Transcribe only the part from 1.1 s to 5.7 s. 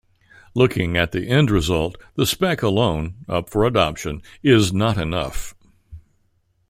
the end result, the spec alone, up for adoption, is not enough.